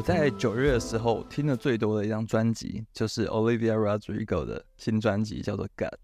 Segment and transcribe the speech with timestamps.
[0.00, 5.98] 我在九月的时候听的最多的一张专辑，就是 Olivia Rodrigo 的新专辑，叫做 Guts。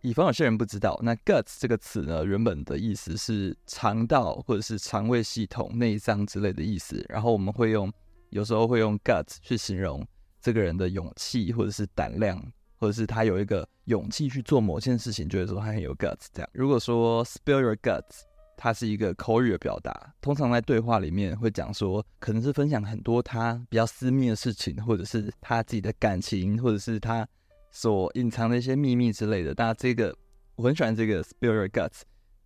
[0.00, 7.06] 以防有些人不知道，那 Guts 这个词呢，原本的意思是肠道或者是肠胃系统、内脏之类的意思。
[7.08, 7.92] 然后我们会用，
[8.30, 10.04] 有时候会用 Guts 去形容
[10.40, 12.44] 这个人的勇气，或者是胆量，
[12.76, 16.26] 或者是他有一个勇气去做某件事情，觉得说他很有 Guts。
[16.32, 18.22] 这样，如果说 Spill your guts。
[18.60, 27.26] 它是一个口语的表达，通常在对话里面会讲说，可能是分享很多他比较私密的事情，或者是他自己的感情，或者是他
[27.70, 29.54] 所隐藏的一些秘密之类的。
[29.56, 30.12] 那这个
[30.56, 32.00] 我很喜欢这个 Spill your guts，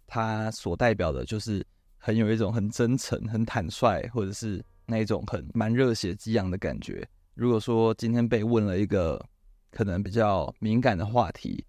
[0.07, 7.09] 它所代表的就是很有一种很真诚、很坦率，或者是那一种很蛮热血激昂的感觉。
[7.35, 9.19] 如果说今天被问了一个
[9.71, 11.65] 可能比较敏感的话题，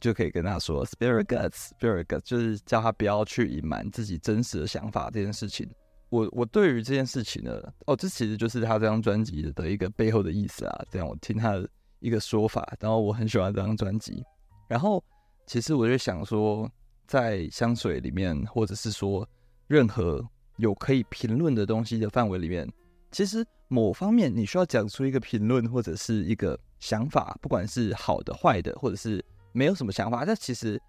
[0.00, 5.68] 就可以跟他说，spirit guts，spirit guts，就是叫他不要去隐瞒自己真实的想法这件事情。
[6.08, 10.84] 我我对于这件事情呢，哦，这其实就是他这张专辑的一个背后的意思啊。
[10.90, 11.68] 这样我听他的
[12.00, 14.24] 一个说法，然后我很喜欢这张专辑。
[14.68, 15.00] 然后
[15.46, 16.68] 其实我就想说，
[17.06, 19.24] 在香水里面，或者是说
[19.68, 20.20] 任何
[20.56, 22.68] 有可以评论的东西的范围里面，
[23.12, 29.24] 其实某方面你需要讲出一个评论或者是一个想法，不管是好的、坏的，或者是。
[29.52, 30.80] 没有什么想法，但其实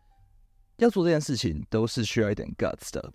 [0.77, 3.13] 要做这件事情都是需要一点 guts 的，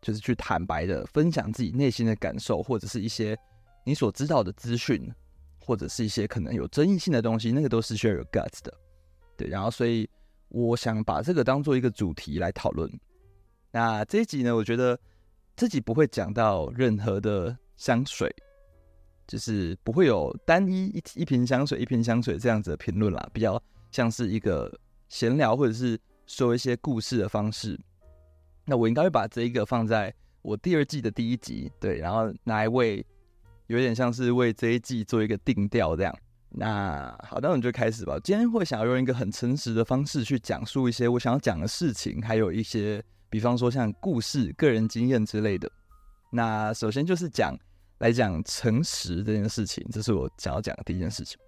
[0.00, 3.38] 就是去坦白的分享自己内心的感受，或者是一些
[3.84, 5.12] 你所知道的资讯，
[5.58, 8.72] 或者是一些可能有争议性的东西，那个都是需要有 guts 的。
[9.36, 10.08] 对，然后所以
[10.48, 12.90] 我想把这个当做一个主题来讨论。
[13.70, 14.98] 那这一集呢，我觉得
[15.56, 18.28] 自己不会讲到任何的香水，
[19.26, 23.60] 就是不会有单一一一瓶香水、一瓶香水这样子的评论啦，比较。
[23.90, 24.72] 像是一个
[25.08, 27.78] 闲聊，或者是说一些故事的方式，
[28.64, 33.04] 那我应该会把这一个放在我第二季的第一集，对，然后拿来为
[33.66, 36.16] 有点像是为这一季做一个定调这样。
[36.52, 38.18] 那好，那我们就开始吧。
[38.24, 45.70] 今天会想要用一个很诚实的方式去讲述一些我想要讲的事情，还有一些，比方说像故事、个人经验之类的。
[46.32, 47.56] 那首先就是讲
[47.98, 51.38] 来讲诚实这件事情，这是我想要讲的第一件事情。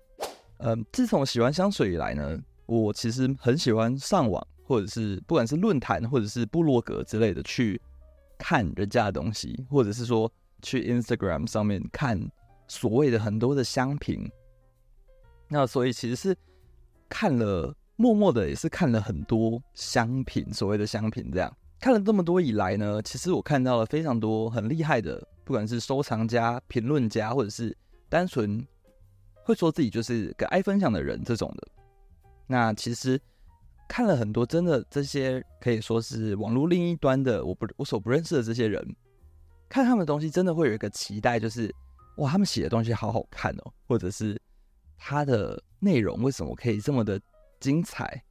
[0.64, 7.80] 嗯，自从喜欢香水以来呢，我其实很喜欢上网，或者是不管是论坛，或者是部落格之类的，去
[8.38, 10.30] 看人家的东西，或者是说
[10.62, 12.30] 去 Instagram 上面看
[12.68, 14.30] 所谓的很多的香评。
[15.48, 16.36] 那所以其实是
[17.08, 27.76] 看了，默默的也是看了很多香品，所谓的香品这样看了这么多以来呢，其实我看到了非常多很厉害的，不管是收藏家、评论家，或者是
[28.08, 28.64] 单纯。
[29.44, 31.68] 会说自己就是个爱分享的人这种的，
[32.46, 33.20] 那其实
[33.88, 38.96] 看了很多，真的这些可以说是网络另一端的，我不我所不认识的这些人，
[39.68, 41.74] 看他们的东西真的会有一个期待，就是
[42.16, 44.40] 哇，他们写的东西好好看哦，或者是
[44.96, 47.20] 他的内容为什么可以这么的
[47.58, 48.22] 精彩？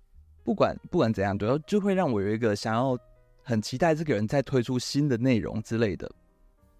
[0.43, 2.97] 不管不管怎样，都要就会让我有一个想要
[3.43, 6.09] 很期待这个人再推出新的内容之类的。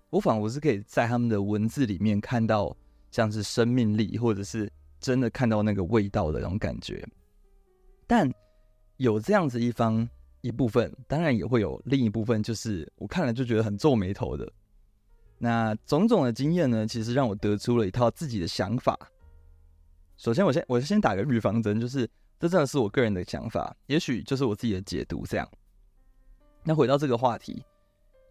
[0.10, 2.76] 我仿佛是可以在他们的文字里面看到。
[3.12, 7.06] 像是生命力，或者是真的看到那个味道的那种感觉，
[8.08, 8.32] 但
[8.96, 10.08] 有这样子一方
[10.40, 14.50] 一部分，当然也会有另一部分，就是我看了就觉得很皱眉头的。
[15.38, 18.98] 那种种的经验呢，其实让我得出了一套自己的想法。
[20.16, 22.08] 首先，我先我先打个预防针，就是
[22.40, 25.50] 这真的是我个人的想法，也许就是我自己的解读这样。
[26.64, 27.62] 那回到这个话题，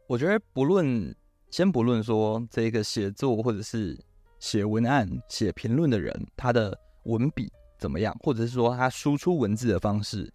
[0.06, 1.14] 我觉得不论
[1.50, 3.98] 先不论说这个写作或者是。
[4.40, 10.32] 写文案、写评论的人，他的文笔怎么样，或者是说他输出文字的方式？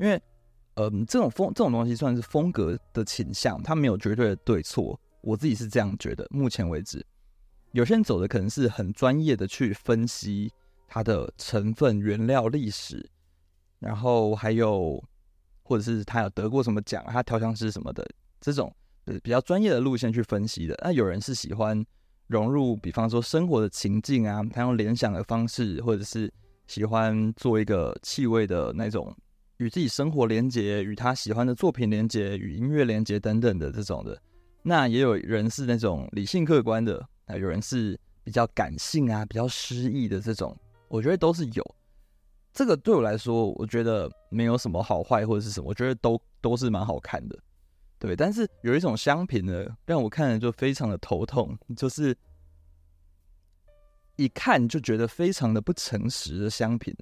[0.00, 0.20] 因为，
[0.74, 4.98] 嗯、这种风这种东西算是风格的倾向，它没有绝对的对错。
[5.20, 6.26] 我自己是这样觉得。
[6.30, 7.04] 目前为止，
[7.72, 10.50] 有些人走的可能是很专业的去分析
[10.88, 13.06] 它的成分、原料、历史，
[13.78, 15.02] 然后还有
[15.62, 18.04] 或者是他有得过什么奖，他调香师什么的
[18.40, 18.74] 这种
[19.22, 20.74] 比较专业的路线去分析的。
[20.82, 21.84] 那有人是喜欢。
[22.32, 26.32] 融入，比方说生活的情境啊，他用联想的方式，或者是
[26.66, 29.14] 喜欢做一个气味的那种
[29.58, 34.18] 与自己生活连接，与他喜欢的作品连接，与音乐连接等等的这种的。
[34.62, 40.56] 那也有人是那种理性客观的，那有人是比较感性啊，比较诗意的这种，
[40.88, 41.74] 我觉得都是有。
[42.54, 47.38] 这个对我来说，我觉得没有什么好坏或者是什么，我觉得都都是蛮好看的。
[48.02, 52.16] 对，但是有一种香品呢，让我看了就非常的头痛，就是
[54.16, 56.92] 一看就觉得非常的不诚实的香品。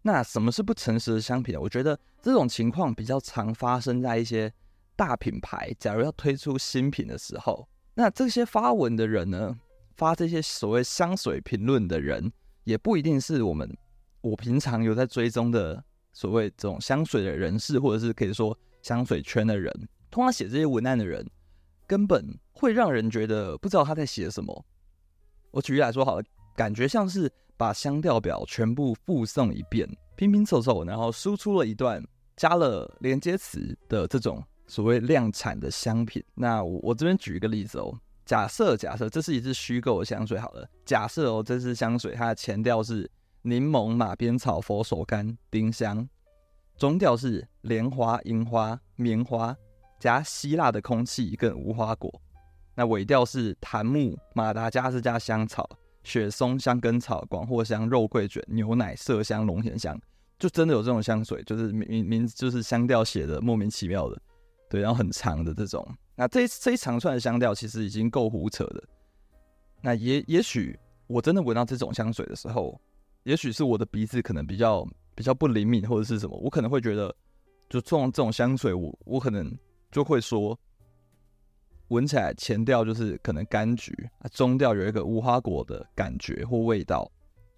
[0.00, 1.60] 那什么是不诚实的香品呢？
[1.60, 4.50] 我觉得这种情况比较常发生在一些
[4.96, 9.54] 大品牌，假如要推出新品的时候，那这些发文的人呢，
[9.98, 12.32] 发这些所谓香水评论的人，
[12.64, 13.70] 也不一定是我们
[14.22, 15.84] 我平常有在追踪的
[16.14, 19.72] 所谓这种香水的人士，或者是可以说香水圈的人。
[20.10, 21.28] 通常写这些文案的人，
[21.88, 24.64] 根本会让人觉得不知道他在写什么。
[25.50, 32.00] 我举例来说好了，感觉像是把香调表全部复诵一遍，拼拼凑凑，然后输出了一段
[32.36, 36.22] 加了连接词的这种所谓量产的香品。
[36.34, 37.98] 那我我这边举一个例子哦。
[38.24, 43.10] 假设假设这是一支虚构的香水好了，假设哦，这支香水它的前调是
[43.42, 46.08] 柠檬、马鞭草、佛手柑、丁香，
[46.76, 49.56] 中调是莲花、樱花、棉花
[50.00, 52.12] 加希腊的空气跟无花果，
[52.74, 55.68] 那尾调是檀木、马达加斯加香草、
[56.02, 59.98] 雪松、香根草、广藿香、肉桂卷、牛奶、麝香、龙涎香，
[60.38, 64.20] 就真的有这种香水，就是名名就是香调写的莫名其妙的，
[64.68, 65.86] 对，然后很长的这种。
[66.16, 68.82] 那这这一长串的香调其实已经够胡扯的。
[69.80, 72.80] 那也也许我真的闻到这种香水的时候，
[73.22, 77.14] 也许是我的鼻子可能比较比较不灵敏，或者是什么，我可能会觉得，
[77.68, 79.56] 就这种这种香水我，我可能
[79.90, 80.58] 就会说，
[81.88, 83.92] 闻起来前调就是可能柑橘，
[84.32, 87.10] 中调有一个无花果的感觉或味道，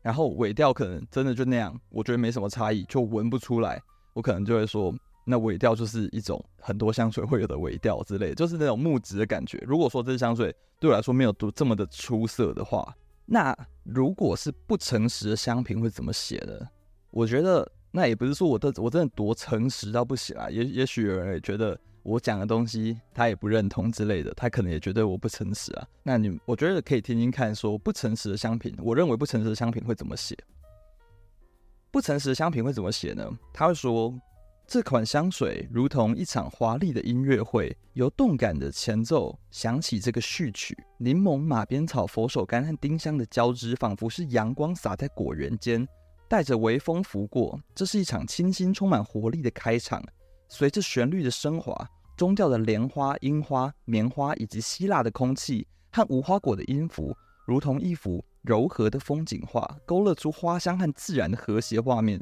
[0.02, 3.80] 然后尾调可能真的就那样，我觉得没什么差异，就闻不出来，
[4.14, 4.94] 我可能就会说。
[5.28, 9.58] 那尾调就是一种很多香水会有的尾调之类，就是那种木质的感觉。
[9.66, 13.52] 如果说这支香水对我来说没有读这么的出色的话，那
[13.82, 16.52] 如果是不诚实的香评会怎么写呢？
[17.16, 20.50] 我觉得那也不是说我的我真的多诚实到不行啊。
[20.50, 25.88] 也也许有人也觉得我讲的东西他也不认同之类的，他可能也觉得我不诚实啊。
[26.02, 30.36] 那你我觉得可以听听看，说不诚实的香评，我认为不诚实的香评会怎么写？
[31.90, 33.26] 不诚实的香评会怎么写呢？
[33.50, 34.14] 他会说。
[34.68, 45.86] 这款香水如同一场华丽的音乐会，由动感的前奏响起这个序曲，柠檬、马鞭草、佛手柑和丁香的交织，仿佛是阳光洒在果园间，
[46.28, 47.60] 带着微风拂过。
[47.74, 50.02] 这是一场清新、充满活力的开场。
[50.48, 51.74] 随着旋律的升华，
[52.16, 62.18] 中调的莲花、樱花、棉花以及希腊的空气和无花果的音符，如同一幅柔和的风景画，勾勒出花香和自然的和谐画面。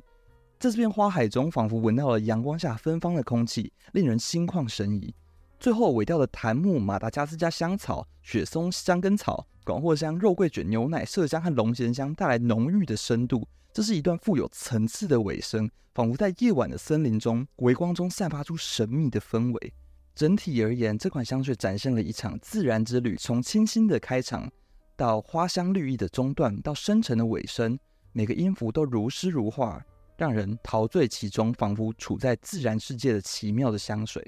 [0.59, 5.15] 在这片花海中，仿佛闻到了阳光下芬芳的空气，令人心旷神怡。
[5.61, 13.47] 最后尾调的檀木、马达加斯加香草、雪松、香根草、广藿香、肉桂卷、牛奶、麝香和龙涎香带来浓郁的深度。
[13.75, 19.75] 这是一段富有层次的尾声，仿佛在夜晚的森林中，微光中散发出神秘的氛围。
[20.15, 24.49] 整体而言，这款香水展现了一场自然之旅，从清新的开场
[24.95, 27.77] 到花香绿意的中段，到深沉的尾声，
[28.13, 29.85] 每个音符都如诗如画。
[30.17, 34.25] 让人陶醉其中，仿佛处在自然世界的奇妙的香水。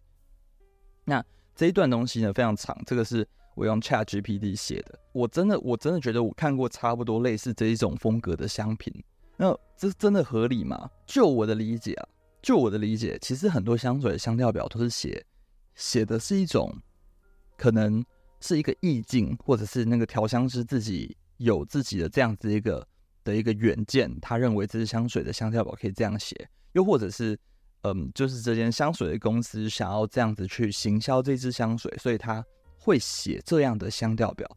[1.05, 4.99] 那这一段东西呢，非常长，这个是我用 ChatGPT 写的。
[5.13, 8.93] 我真的，我真的觉得我看过差不多类似这一种风格的香品。
[9.37, 10.91] 那这真的合理吗？
[11.07, 12.09] 就我的理解啊，
[12.43, 15.25] 就我的理解，其实很多香水的香调表都是写
[15.75, 16.73] 写的是一种，
[17.57, 18.05] 可能
[18.41, 22.87] 是一个意境，或者是那个调香师自己有自己的这样子一个。
[23.27, 27.37] 的一个远见，他认为这支香水的香调表可以这样写，又或者是，
[27.83, 32.47] 嗯，就是这间香水的公司想要这样子去行销这支香水，所以他
[32.79, 34.49] 会写这样的香调表。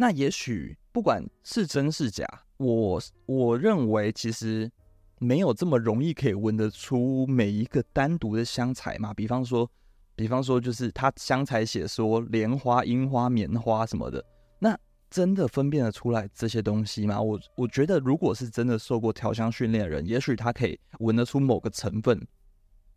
[0.00, 2.26] 那也许不管是真是假，
[2.56, 4.70] 我我认为其实
[5.18, 9.12] 没有这么容易可以闻得出每一个单独的香材嘛。
[9.12, 9.70] 比方说，
[10.16, 14.24] 比方说就是他香材写说莲花、樱花、棉花什么的，
[14.58, 14.74] 那。
[15.10, 17.20] 真的分辨得出来这些东西吗？
[17.20, 22.24] 我我觉得，如果是真的受过调香训练的人，也许他可以闻得出某个成分、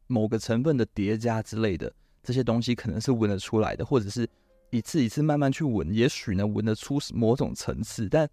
[0.05, 1.91] 某个成分的叠加之类的
[2.22, 4.29] 这些东西，可能是闻得出来的，或者是
[4.74, 8.10] 一次一次慢慢去闻，也许能闻得出某种层次。
[8.10, 8.27] 但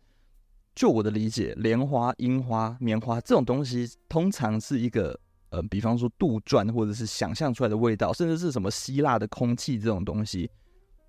[0.75, 5.21] 就我的理解，莲花、樱花、棉花这种东西，通常是一个
[5.51, 10.51] 呃，比方说杜撰或者是想象出来的味道，甚至是什么希腊的空气这种东西。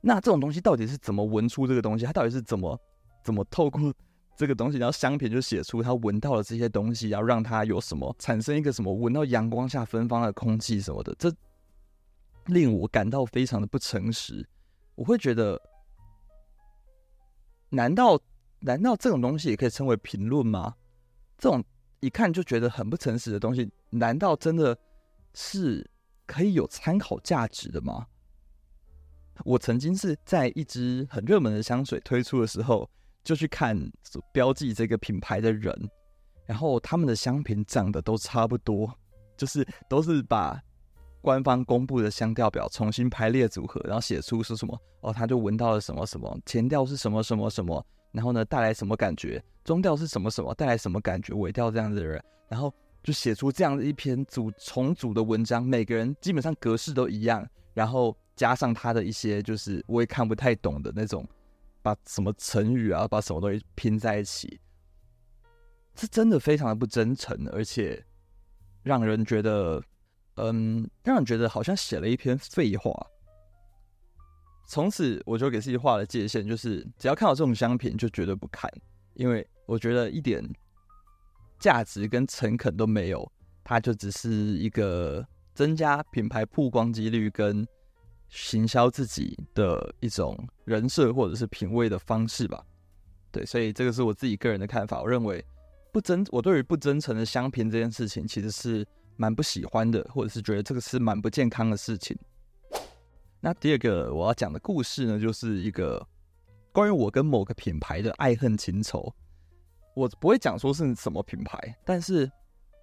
[0.02, 2.04] 那这种东西到底是怎么闻出这个东西？
[2.04, 2.78] 它到底是怎么
[3.24, 3.94] 怎么透过
[4.36, 11.34] 这个东西，然后香品就写出它闻到了这些东西，然后让它有什么产生一个什么闻到阳光下芬芳的空气什么的，这
[12.48, 14.46] 令我感到非常的不诚实。
[14.96, 15.60] 我会觉得，
[17.70, 18.20] 难道
[18.60, 20.76] 难道这种东西也可以称为评论吗？
[21.38, 21.64] 这种
[22.02, 24.78] 一看就觉得很不诚实的东西，难道真的
[25.34, 25.90] 是
[26.26, 28.06] 可以有参考价值的吗？
[29.44, 32.88] 我曾经是在一支很热门的香水推出的时候，
[33.24, 33.76] 就去看
[34.32, 35.76] 标记这个品牌的人，
[36.46, 38.94] 然后他们的香品长得都差不多，
[39.36, 40.62] 就是都是把
[41.22, 52.74] 官方公布的香调表重新排列组合，然后写出是什么哦，他就闻到了什么什么，前调是什么什么什么，然后呢带来什么感觉，中调是什么什么带来什么感觉，尾调这样子的人，然后
[53.04, 61.24] 就写出这样的一篇组重组的文章，每个人基本上格式都一样，然后加上他的一些就是我也看不太懂的那种，
[61.84, 64.60] 把什么成语啊，把什么东西拼在一起，
[65.96, 68.04] 是真的非常的不真诚，而且
[68.82, 69.80] 让人觉得。
[70.36, 72.92] 嗯，让人觉得好像写了一篇废话。
[74.68, 78.72] 从此我就给自己画了界限，就是只要看到这种香品就绝对不看，
[79.16, 80.42] 因为我觉得一点
[81.60, 83.30] 价值跟诚恳都没有，
[83.66, 87.68] 它就只是一个增加品牌曝光几率跟
[88.30, 92.64] 行销自己的一种人设或者是品味的方式吧。
[93.30, 95.02] 对，所以这个是我自己个人的看法。
[95.02, 95.44] 我认为
[95.92, 98.88] 不真，我对于不真诚的香品这件事情，其实是。
[99.18, 102.18] 蛮不喜欢的，或者是觉得这个是蛮不健康的事情。
[103.40, 106.06] 那第二个我要讲的故事呢，就是一个
[106.72, 109.14] 关于我跟某个品牌的爱恨情仇。
[109.94, 112.32] 我不会讲说是什么品牌，但是，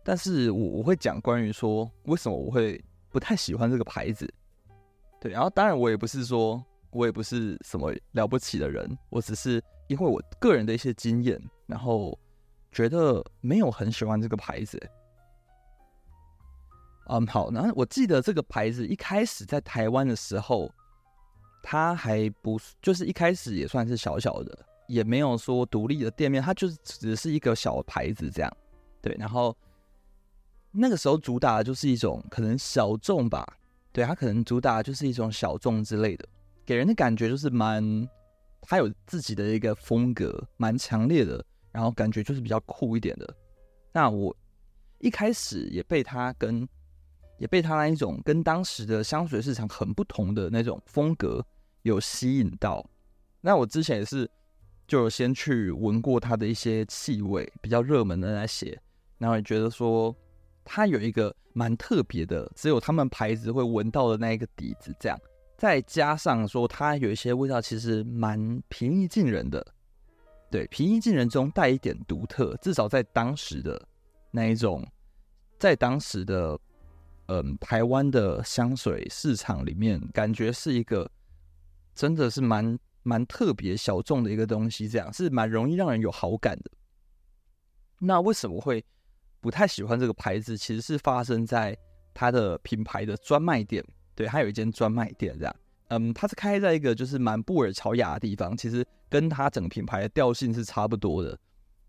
[0.05, 4.29] 但是我我会讲关于说为什么我会不太喜欢这个牌子。
[5.21, 12.19] 对，然后当然我也不是说我也不是什么了不起的人，我只是因为我个人的一些经验，然后
[12.71, 14.79] 觉得没有很喜欢这个牌子。
[17.09, 20.71] 嗯，好，然后我记得这个牌子一开始在台湾的时候，
[21.63, 28.57] 它还不就是一开始也算是小小的，也没有说独立的店面，它就是只是一个小牌子这样。
[29.01, 29.57] 对，然后
[30.71, 33.47] 那个时候主打的就是一种可能小众吧，
[33.91, 36.29] 对，它可能主打就是一种小众之类的，
[36.67, 38.07] 给人的感觉就是蛮，
[38.61, 43.35] 它有自己的一个风格，蛮强烈的，然后感觉就是比较酷一点的。
[43.93, 44.37] 那我
[44.99, 46.69] 一开始也被它跟
[47.39, 51.45] 也被他那一种跟当时的香水市场很不同的那种风格
[51.83, 52.85] 有吸引到。
[53.41, 54.29] 那我之前也是，
[54.87, 58.79] 就有先去闻过他的一些气味，比较热门的那些，
[59.17, 60.15] 然后也觉得说
[60.65, 64.95] 他有一个蛮特别的，只有他们牌子会闻到的那一个底子。
[64.99, 65.17] 这样，
[65.57, 69.65] 再加上说他有一些味道其实蛮平易近人的，
[70.51, 73.81] 对，平易近人中带一点独特，至少在当时的
[74.33, 74.85] 那一种，
[75.59, 76.59] 在当时的。
[77.29, 81.11] 嗯，台湾的香水市场里面，感觉是一个
[81.95, 86.71] 真的是蛮蛮特别小众的一个东西，这样是蛮容易让人有好感的。
[87.99, 88.83] 那为什么会
[89.41, 90.57] 不太喜欢这个牌子？
[90.57, 91.77] 其实是发生在
[92.15, 95.57] 它的品牌的专卖店，对，它有一间专卖店这样。
[95.89, 101.39] 嗯，它是开在一个就是蛮布尔乔亚的地方，其实跟它整个品牌的调性是差不多的。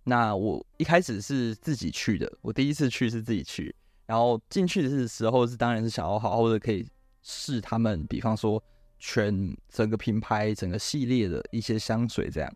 [0.03, 3.73] 那我一开始是自己去的，我第一次去是自己去。
[4.09, 6.83] 然后进去的时候是，当然是想要好好的可以
[7.21, 8.61] 试他们，比方说
[8.97, 12.51] 全整个品牌、整个系列的一些香水这样。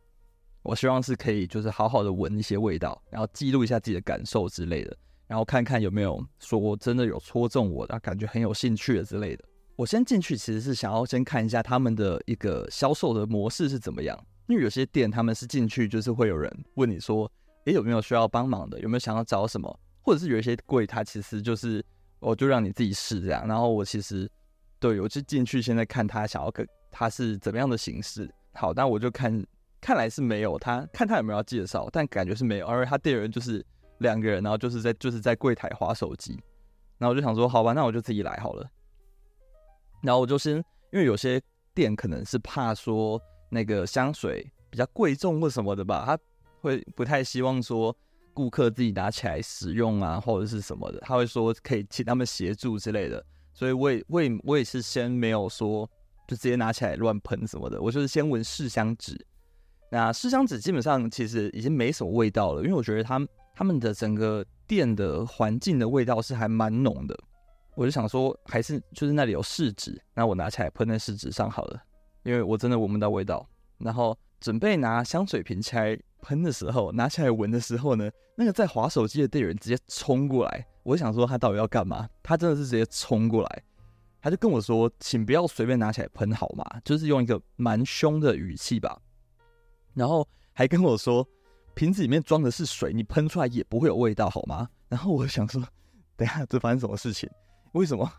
[0.64, 9.46] 我希望是可以就是好好的闻一些味道，然后记录一下自己的感受之类的，然后看看有没有说真的有戳中我的，感觉很有兴趣的之类的。
[9.76, 17.32] 我先进去其实是想要先看一下他们的一个销售的模式是怎么样，因为有些店他们是进去就是会有人问你说，
[17.66, 19.80] 诶，有没有需要帮忙的，有没有想要找什么？
[20.04, 21.84] 或者是有一些柜，它其实就是，
[22.20, 23.48] 我就让你自己试这样。
[23.48, 24.30] 然后我其实，
[24.78, 28.30] 对，我就进去，现在看他想要可他是怎么样的形式。
[28.54, 29.44] 好，那我就看，
[29.80, 32.68] 看来是没有他，看他有没有要介绍，但感觉是没有。
[32.68, 33.66] 而他店员就是
[34.00, 36.34] 两个人，然后就是在就是在柜台划手机。
[36.98, 38.70] 然后我就想说，好吧，那我就自己来好了。
[40.02, 40.58] 然后我就先，
[40.92, 41.42] 因为有些
[41.74, 43.18] 店可能是怕说
[43.50, 46.20] 那个香水比较贵重或什么的吧，他
[46.62, 47.96] 会不太希望说。
[48.34, 53.24] 顾客自己拿起来使用啊，或者是什么的，他会说可以请他们协助之类的，
[53.54, 55.90] 所以我也我也我也是先没有说
[56.28, 59.26] 就直接拿起来乱喷什么的，我就是先闻试香纸。
[59.90, 63.26] 那试香纸基本上其实已经没什么味道了，因为我觉得他
[63.56, 67.16] 他们的整个店的环境的味道是还蛮浓的，
[67.76, 71.80] 我就想说还是就是那里有试纸，那我拿起来喷在试纸上好了，
[72.24, 73.48] 因为我真的闻不到味道，
[73.78, 75.96] 然后准备拿香水瓶拆。
[76.24, 82.10] 喷的时候，拿起来闻的时候呢，那个在划手机的店员直接冲过来，我想说他到底要干嘛？
[82.24, 83.64] 他真的是直接冲过来，
[84.22, 88.98] 他就跟我说：“请不要随便拿起来喷好吗？”就是用一个蛮凶的语气吧，
[89.94, 91.28] 然后还跟我说
[91.76, 95.62] ：“瓶子里面装的是水，你喷出来也不会有味道好吗？”然后我想说
[96.16, 97.30] ：“等下这发生什么事情？
[97.74, 98.10] 为什么？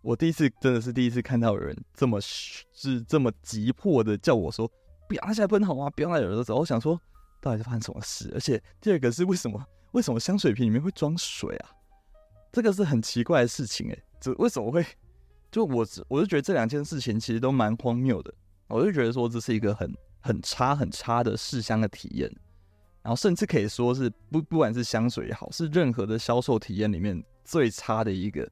[0.00, 4.70] 我第一次真的是第一次看到有人这么是这么急迫的叫我说
[5.08, 5.90] 不要拿起来喷好吗？
[5.90, 7.00] 不要拿耳朵走。”我想说。
[7.44, 8.30] 到底是发生什么事？
[8.32, 9.62] 而且第二个是为什么？
[9.92, 11.70] 为什么香水瓶里面会装水啊？
[12.50, 14.82] 这个是很奇怪的事情诶，这为什么会
[15.50, 18.32] 就我我就觉得这两件事情其实都蛮荒谬的，
[18.68, 22.28] 我就觉得说这是一个很很差很差的试香的体验，
[23.02, 28.48] 然后甚至可以说是不不管是香水也好，是任何的销售体验里面最差的一个。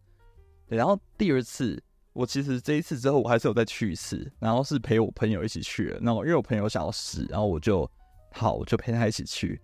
[0.69, 1.83] 然后第二次，
[2.13, 7.91] 我其实这一次之后我还是有再去一次，然后是陪我朋友一起去的，然后因为我朋友想要试，然后我就
[8.33, 9.61] 好，我就陪他一起去，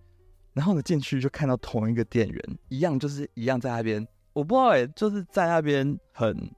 [0.53, 6.49] 然后呢进去就看到同一个店员，一样就是一样在那边，我不知道哎，就是在那边很。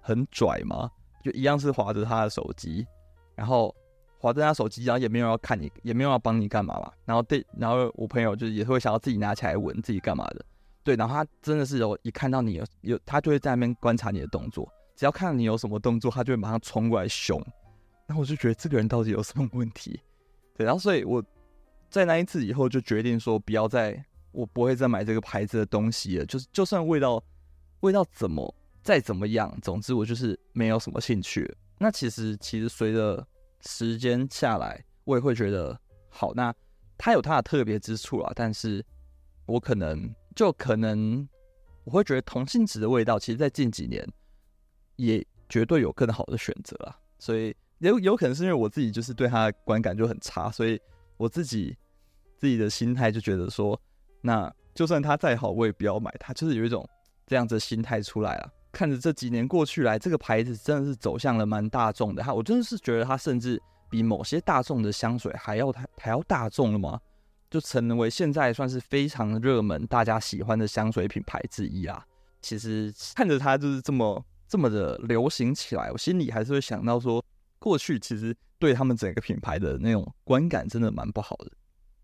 [0.00, 0.90] 很拽嘛？
[1.22, 2.86] 就一样是划着他的手机，
[3.34, 3.74] 然后
[4.18, 6.90] 划着他手机，然后也没有要看你，也没有要帮你干嘛嘛。
[7.04, 10.42] 然后对，然后我朋友就是也会想要自己拿起来闻自己干嘛的。
[10.82, 14.66] 对，然后他真的是有一看到你有有，他就会在那边观察你的动作。
[14.96, 17.38] 只要看到你有什么动作，他就会马上冲过来凶。
[18.06, 20.00] 然后我就觉得这个人到底有什么问题？
[20.56, 21.22] 对，然后所以我
[21.90, 26.26] 在那一次以后就决定说，不要再，我不会再买这个牌子的东西了。
[26.26, 27.22] 就是就算味道
[27.80, 28.54] 味道怎么。
[28.80, 31.54] 再怎么样，总之我就是没有什么兴趣。
[31.76, 33.26] 那其实，其实随着
[33.60, 35.78] 时间下来，我也会觉得
[36.08, 36.32] 好。
[36.32, 36.54] 那
[36.96, 38.82] 它有它的特别之处啊，但是
[39.44, 41.28] 我可能就可能
[41.84, 44.02] 我会觉得同性质的味道，其实在近几年
[44.96, 46.96] 也绝对有更好的选择啊。
[47.18, 50.80] 所以有有可能是因为我自己就是对它的观感就很差，所以
[51.18, 51.76] 我自己
[52.38, 53.78] 自己的心态就觉得说，
[54.22, 56.88] 那就算它再好，我也不要买它，就是有一种
[57.26, 58.50] 这样子的心态出来了。
[58.72, 62.22] 看着这几年过去来，这个牌子真的是走向了蛮大众的。
[62.22, 63.60] 哈，我真的是觉得它甚至
[63.90, 67.00] 比某些大众的香水还要还还要大众了吗？
[67.50, 72.04] 就成为现在算是非常热门、大家喜欢的香水品牌之一啊。
[72.42, 77.24] 其实看着它就是这么这么的流行起来，我心里还是会想到说，
[77.58, 81.50] 过去其实对他们整个品牌的那种观感真的蛮不好的。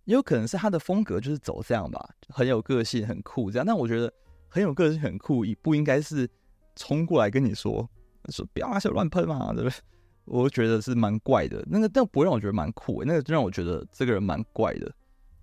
[0.05, 3.67] 也有可能是他的风格就是走这样吧，很有个性、很酷这样。
[3.67, 4.13] 但我觉得
[4.49, 6.29] 很有个性、很酷，也不应该是。
[6.77, 7.89] 冲过来跟你说，
[8.31, 9.77] 说不要拿手乱喷嘛，对不对？
[10.25, 11.65] 我觉得是蛮怪的。
[11.71, 14.93] 那个，但不会让我觉得蛮酷，那个就让我觉得这个人蛮怪的。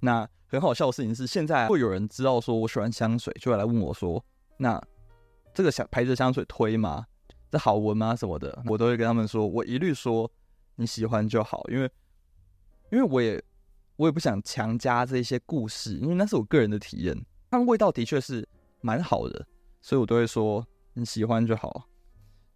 [0.01, 4.21] 那很好笑的事情是，现在会有人知道说我喜欢香水，就会来问我说
[4.59, 4.77] ：“那
[5.53, 7.05] 这个香牌子香水推吗？
[7.49, 8.13] 这好闻吗？
[8.13, 10.29] 什么的？”我都会跟他们说，我一律说
[10.75, 11.89] 你喜欢就好，因为
[12.91, 13.43] 因为我也
[13.95, 17.15] 我也不想强加这些故事，因为那是我个人的体验。
[17.49, 18.47] 它味道的确是
[18.81, 19.45] 蛮好的，
[19.81, 20.65] 所以我都会说。
[20.93, 21.87] 你喜欢就好，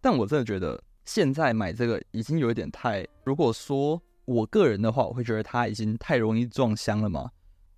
[0.01, 3.07] 但我真的觉得现在买这个已经有一点太……
[3.23, 7.31] 如果说我个人的话，我会觉得它已经太容易撞香了嘛。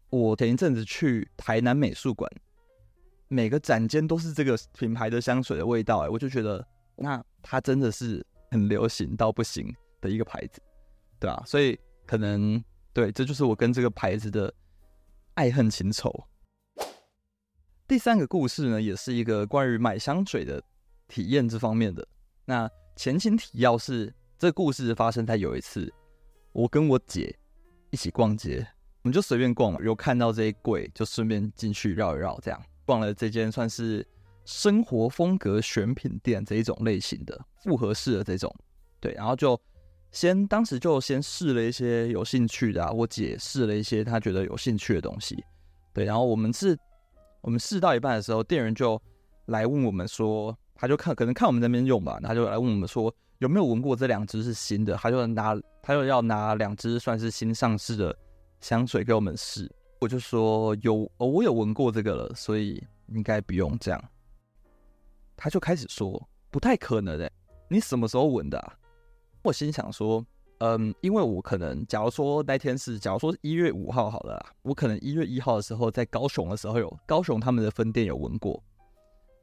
[0.10, 2.28] 我前一阵子去台南美术馆，
[3.28, 9.72] 每个展间都是这个品牌的香水的味道，哎，我就觉得那它真的是很流行到不行
[10.08, 10.62] 的一个牌子，
[11.20, 14.54] 对啊，所以可能对，这就是我跟这个牌子的
[15.34, 16.26] 爱恨情仇。
[17.86, 20.64] 第三个故事呢，也是一个关于买香水的
[21.10, 22.08] 体验这方面的。
[22.46, 25.94] 那前情提要是，这故事发生在有一次，
[26.54, 27.38] 我跟我姐
[27.90, 28.66] 一起逛街，
[29.02, 34.06] 我们就随便逛嘛，有看到这一柜，就顺便进去绕一绕，这样逛了这间算是
[34.46, 38.54] 生活风格选品店这一种类型的复合式的这种，
[39.00, 39.60] 对，然后就
[40.12, 45.44] 先当时就先试了一些有兴趣的啊，我姐试了一些她觉得有兴趣的东西，
[45.94, 46.78] 对，然后我们是。
[47.42, 49.02] 我们试到一半的时候，店员就
[49.46, 58.14] 来问我们说，他就看可能看我们那边用吧，他就来问我们说有没有闻过这两支是新的，他就拿他就要拿两支算是新上市的
[58.60, 64.04] 香水给我们试，我就说有，哦，我有闻过这个了，所以应该不用这样。
[65.38, 67.32] 他就开始说不太可能的，
[67.70, 68.76] 你什么时候闻的啊？
[69.48, 70.26] 我心想说。
[70.60, 78.60] 嗯，因为我可能，假如说那天是，假如说一月五号好了，我可能一月一号的时候在高雄的时候有高雄他们的分店有闻过，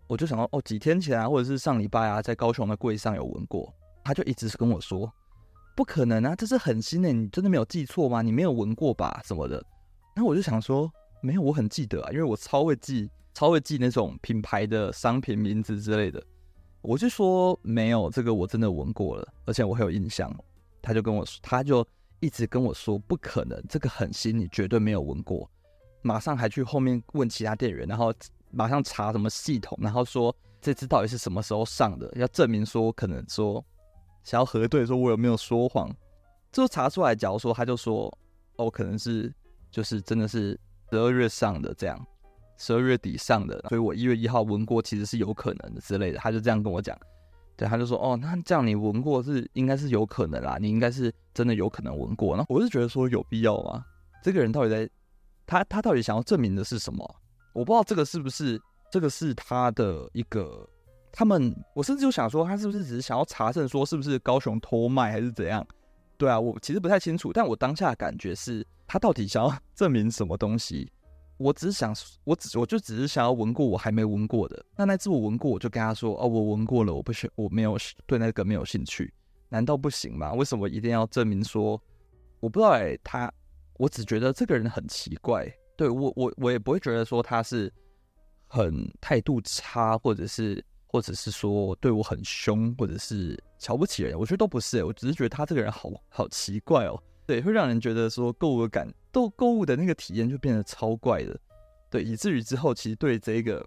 [0.08, 5.08] 我就想到哦，几天前啊，或者是上礼拜啊，在高雄的柜上有闻过，他就一直是跟我说，
[5.76, 8.20] 不可能啊，这是很新的，你真的没有记错吗？
[8.20, 9.64] 你没有闻过吧什么的？
[10.16, 10.90] 然后我就想说，
[11.22, 16.20] 没有，我很记得啊，因为我超会记，超会记那种品牌的商品名字之类的，
[16.86, 20.30] 我就说没有，这个我真的闻过了，而且我很有印象。
[20.82, 21.86] 他就跟我说，他就
[22.20, 25.50] 一直跟我说不可能，这个很新，你绝对没有闻过。
[26.02, 28.12] 马上还去后面问其他店员，然后
[28.50, 33.64] 马上查什么系统，然后说这支到底是什么时候上的，要证明说可能说
[34.22, 35.90] 想要核对说我有没有说谎。
[36.52, 38.12] 最后查出来，假如说他就说
[38.56, 39.32] 哦，可能是
[39.70, 40.50] 就是真的是
[40.90, 42.06] 十二月上的这样，
[42.64, 46.18] 十二月底上的，所以我一月一号闻过，其实是有可能的之类的。
[46.18, 46.98] 他就这样跟我讲。
[47.56, 52.36] 对，他就说，哦，那这样你闻过是应该是有可能啦，你应该是真的有可能闻过。
[52.38, 53.84] 那我是觉得说有必要吗？
[54.22, 54.90] 这个人到底在，
[55.46, 57.04] 他他到底想要证明的是什么？
[57.52, 58.58] 我不知道这个是不是
[58.90, 60.66] 这个是他的一个
[61.12, 65.64] 他们，我甚至就想说，他是不是只是想要查证说是不是高雄偷卖还是怎样？
[66.16, 70.90] 对啊，我其实不太清楚，但我当下的感觉是他到底想要证明什么东西？
[71.36, 71.94] 我只是想，
[72.24, 74.64] 我只我就只是想要闻过我还没闻过的。
[74.76, 79.12] 那那次我闻过，我就跟他说，哦，我闻过了，我不喜，我没有对那个没有兴趣。
[79.48, 80.32] 难道不行吗？
[80.32, 81.80] 为什么一定要证明说？
[82.40, 83.32] 我不知道哎、他，
[83.78, 85.46] 我只觉得这个人很奇怪。
[85.76, 87.72] 对我，我我也不会觉得说他是
[88.46, 90.64] 很态度差，或者是。
[90.86, 94.84] 或者是说对我很凶，或者是瞧不起人，我觉得都不是、欸。
[94.84, 101.40] 我只是觉得他这个人好好奇怪哦，对，会让人觉得说购物感，购购物的那个体验就变得超怪的，
[101.88, 103.66] 对，以至于之后其实对这个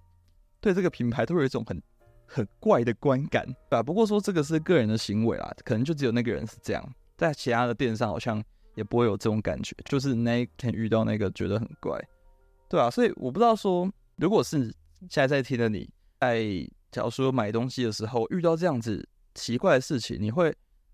[0.62, 1.82] 对这个品牌都有一种很
[2.28, 3.82] 很怪的观感，对吧？
[3.82, 8.44] 不过说这个是个人的行为啦，可能就只有那个人是这样，在其他的店上好像
[8.76, 12.00] 也不会有这种感觉，就是那一天遇到那个觉得很怪，
[12.70, 14.66] 对啊，所以我不知道说，如果是
[15.10, 16.70] 现在在听的你在。
[16.90, 20.52] 假如说买东西的时候遇到这样子奇怪的事情，你会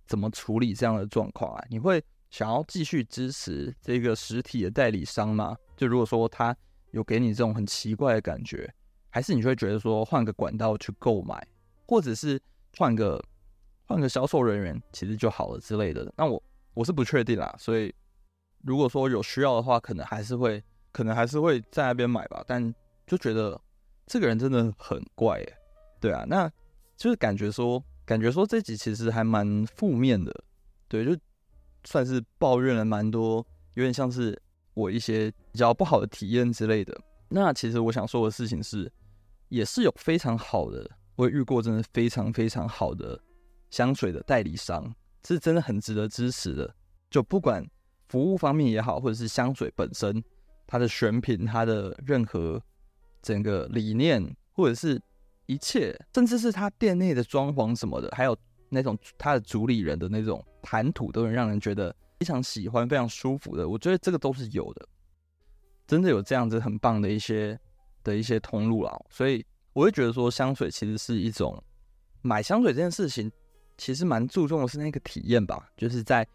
[0.07, 1.63] 怎么处理这样的状况啊？
[1.69, 5.55] 你会想要继续支持这个实体的代理商吗？
[5.77, 6.55] 就如果说他
[6.89, 8.73] 有给你这种很奇怪的感觉，
[9.11, 11.47] 还是你会觉得说换个管道去购买，
[11.87, 12.41] 或者是
[12.75, 13.23] 换个
[13.85, 16.11] 换个销售人员其实就好了之类的？
[16.17, 16.43] 那我
[16.73, 17.93] 我是不确定啦，所以
[18.63, 22.43] 如果说有需要的话，可能还是会可能还是会在那边买吧。
[22.47, 22.73] 但
[23.05, 23.61] 就觉得
[24.07, 25.57] 这个人真的很怪耶。
[26.01, 26.51] 对啊，那
[26.97, 30.33] 就是感觉说，感觉说这集其实还蛮负面的，
[30.87, 31.15] 对，就
[31.83, 34.39] 算是抱怨了蛮多，有点像是
[34.73, 36.97] 我一些比较不好的体验之类的。
[37.29, 38.91] 那其实我想说的事情是，
[39.49, 43.19] 也是有非常好的，我也遇过真的非常非常好的
[43.69, 44.93] 香水的代理商，
[45.25, 46.75] 是真的很值得支持的。
[47.09, 47.65] 就不管
[48.09, 50.23] 服务方面也好，或者是香水本身，
[50.67, 52.61] 它的选品，它的任何
[53.21, 55.01] 整个理念，或者是。
[55.45, 58.35] 一切，甚至是他店内的装潢什么的，还有
[58.73, 63.69] 那种他的主理人的那种谈吐，都能让人觉得非常喜欢、非常舒服的。
[63.69, 64.87] 我觉得这个都是有的，
[65.85, 67.59] 真的有这样子很棒的一些
[68.03, 68.91] 的一些通路啦。
[69.09, 71.61] 所以我会觉得说，香水其实是一种
[72.21, 73.31] 买香水这件事情，
[73.77, 76.27] 其实蛮注重的是那个体验吧，就是在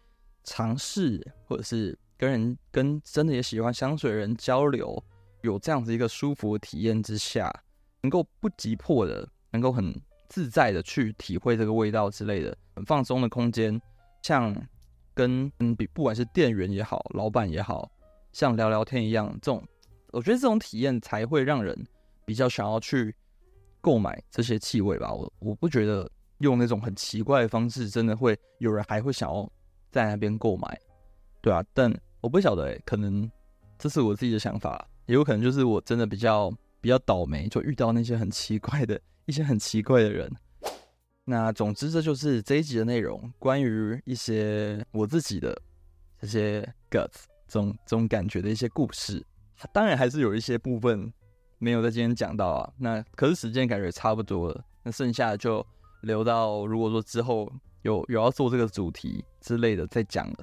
[0.43, 5.03] 尝试或者是跟人跟真的也喜欢香水的人交流，
[5.41, 7.53] 有这样子一个舒服的体验之下。
[8.01, 9.93] 能够不急迫的，能够很
[10.29, 13.81] 自在的去体会这个味道之类的，很放松的空间，
[14.21, 14.55] 像
[15.15, 17.91] 跟嗯，比不管是店员也好，老板也好，
[18.31, 19.61] 像聊聊天一样，这种
[20.11, 21.75] 我觉得这种体验才会让人
[22.25, 23.13] 比较想要去
[23.81, 25.11] 购买这些气味吧。
[25.11, 29.51] 我我不觉得用那种很奇怪的方式，真的会有人还会想要
[29.91, 30.79] 在那边购买，
[31.41, 33.29] 对啊，但我不晓得，可能
[33.79, 36.53] 这是我自己的想法，也有可能就是我真的比较。
[36.81, 40.31] 比较倒霉，就遇到那些很奇怪的一些很奇怪的人。
[41.25, 45.55] 那总之，这就是这一集的内容，关于一些我自己的
[46.19, 49.23] 这些 guts 这种这种感觉的一些故事。
[49.71, 51.13] 当然，还是有一些部分
[51.59, 52.73] 没有在今天讲到啊。
[52.77, 55.63] 那可是时间感觉差不多了，那剩下就
[56.01, 57.51] 留到如果说之后
[57.83, 60.37] 有有要做这个主题之类的再讲了。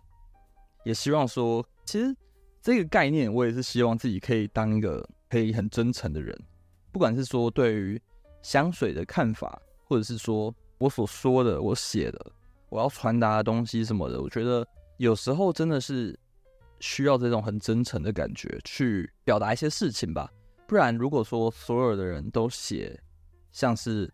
[0.84, 2.14] 也希望说，其实
[2.62, 5.04] 这个概念，我也是希望自己可以当一个。
[5.28, 6.38] 可以很真诚的人，
[6.92, 8.00] 不管是说对于
[8.42, 12.32] 香水的看法，或者是说我所说的、我写的、
[12.68, 14.66] 我要传达的东西什么的，我觉得
[14.98, 16.16] 有时候真的是
[16.78, 20.30] 需要这种很真诚的感觉去表达一些事情吧。
[20.66, 23.00] 不然，如果说所有的人都写
[23.50, 24.12] 像是，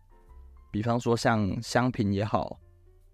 [0.71, 2.59] 比方说像香评也好、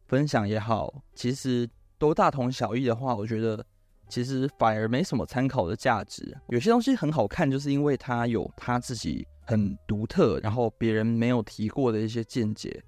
[0.07, 3.65] 分享也好，其实都大同小异的话，我觉得。
[4.09, 6.35] 其实反而没什么参考的价值。
[6.49, 12.83] 有些东西很好看，就是因为它有它自己很独特，然后别人没有提过的一些见解。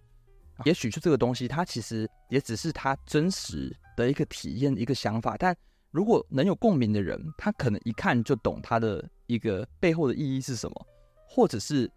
[0.66, 5.36] 也许就这个东西，它其实也只是他真实的一个体验、一个想法。
[5.38, 5.56] 但
[5.92, 10.88] 如果能有共鸣的人，他可能一看就懂他的一个背后的意义是什么，
[11.28, 11.90] 或者是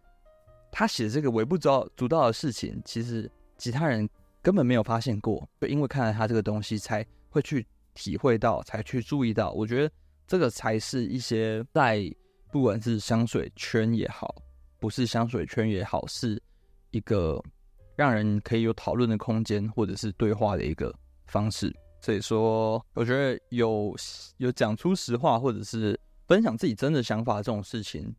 [0.70, 4.08] 他写这个微不足道的事情，其实其他人
[4.42, 7.66] 根本没有发现过，就因为看了他这个东西，才会去。
[7.94, 9.94] 体会到才去注意到，我觉得
[10.26, 12.12] 这个才是一些在
[12.52, 14.34] 不管是香水圈也好，
[14.78, 16.40] 不是香水圈也好，是
[16.90, 17.40] 一个
[17.96, 20.94] 让人可以有讨论的空间或者是对话的一个
[21.26, 21.74] 方式。
[22.00, 23.94] 所以说，我觉得有
[24.36, 28.14] 有讲出实话或者是分享自己真的想法这种事情，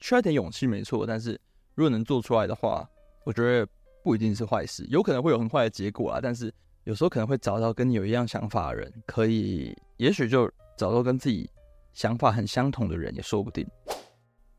[0.00, 1.40] 需要一点勇气没错，但是
[1.74, 2.88] 如果能做出来的话，
[3.24, 3.66] 我觉得
[4.02, 6.52] 不一定是坏事，有可能会有很坏的结果啊，但是。
[6.84, 11.48] 有时候可能会找到跟你有一样想法的人，可以，也许就找到跟自己
[11.92, 13.66] 想法很相同的人也说不定。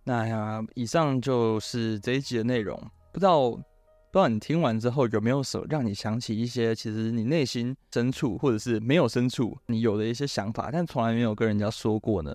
[0.03, 2.79] 那呀，以上就是这一集的内容。
[3.12, 12.34] 不知道不知道你听完之后有没有什让你想起一些其实你内心深处或者是没有深处你有的一些想法，但从来没有跟人家说过呢？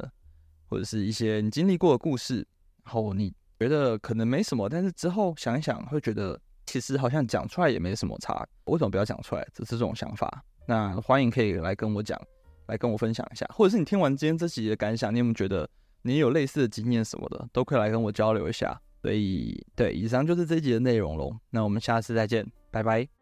[0.68, 2.46] 或者是一些你经历过的故事，
[2.84, 9.46] 然后你觉得可能没什么，但是之后想一想会觉得其实好像讲出来也没什么差，为什么不要讲出来？
[9.54, 10.44] 只是这种想法。
[10.66, 12.20] 那欢迎可以来跟我讲，
[12.66, 15.68] 来跟我分享一下，或者是你听完今天这集的感想，你有没有觉得
[16.02, 18.78] 你有类似的经验什么的，都可以来跟我交流一下。
[19.02, 21.30] 所以，对，以上就是这集的内容喽。
[21.50, 23.15] 那我们下次再见，拜拜。